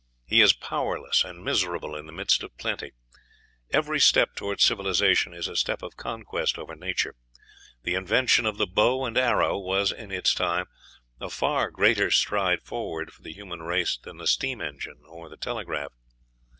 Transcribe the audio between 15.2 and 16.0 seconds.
the telegraph.